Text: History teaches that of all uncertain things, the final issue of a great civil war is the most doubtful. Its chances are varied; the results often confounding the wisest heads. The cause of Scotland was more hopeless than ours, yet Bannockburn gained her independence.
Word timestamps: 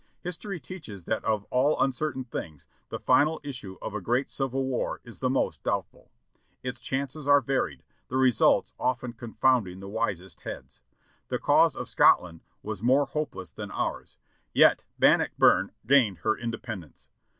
History 0.21 0.59
teaches 0.59 1.05
that 1.05 1.23
of 1.23 1.43
all 1.51 1.79
uncertain 1.79 2.23
things, 2.23 2.65
the 2.89 2.97
final 2.97 3.39
issue 3.43 3.77
of 3.83 3.93
a 3.93 4.01
great 4.01 4.31
civil 4.31 4.65
war 4.65 4.99
is 5.03 5.19
the 5.19 5.29
most 5.29 5.61
doubtful. 5.61 6.09
Its 6.63 6.81
chances 6.81 7.27
are 7.27 7.39
varied; 7.39 7.83
the 8.07 8.17
results 8.17 8.73
often 8.79 9.13
confounding 9.13 9.79
the 9.79 9.87
wisest 9.87 10.39
heads. 10.39 10.79
The 11.27 11.37
cause 11.37 11.75
of 11.75 11.87
Scotland 11.87 12.41
was 12.63 12.81
more 12.81 13.05
hopeless 13.05 13.51
than 13.51 13.69
ours, 13.69 14.17
yet 14.55 14.83
Bannockburn 14.97 15.71
gained 15.85 16.17
her 16.23 16.35
independence. 16.35 17.07